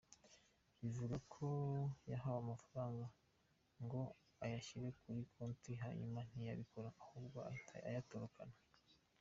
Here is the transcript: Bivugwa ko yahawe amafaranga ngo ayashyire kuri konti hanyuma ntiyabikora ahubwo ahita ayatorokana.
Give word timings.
Bivugwa 0.79 1.15
ko 1.33 1.45
yahawe 2.11 2.39
amafaranga 2.45 3.05
ngo 3.83 4.01
ayashyire 4.45 4.87
kuri 5.01 5.21
konti 5.33 5.71
hanyuma 5.83 6.19
ntiyabikora 6.29 6.89
ahubwo 7.01 7.37
ahita 7.49 7.75
ayatorokana. 7.89 8.55